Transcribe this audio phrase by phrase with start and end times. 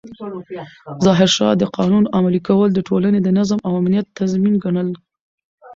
[1.05, 4.89] ظاهرشاه د قانون عملي کول د ټولنې د نظم او امنیت تضمین ګڼل.